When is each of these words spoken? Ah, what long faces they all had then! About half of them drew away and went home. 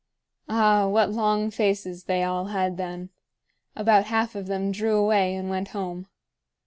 Ah, 0.49 0.87
what 0.87 1.11
long 1.11 1.51
faces 1.51 2.05
they 2.05 2.23
all 2.23 2.45
had 2.45 2.75
then! 2.77 3.11
About 3.75 4.05
half 4.05 4.33
of 4.33 4.47
them 4.47 4.71
drew 4.71 4.95
away 4.95 5.35
and 5.35 5.47
went 5.47 5.67
home. 5.77 6.07